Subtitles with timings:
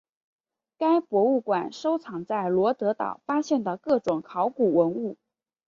[0.79, 5.19] 该博物馆收藏在罗得岛发现的各种考古文物。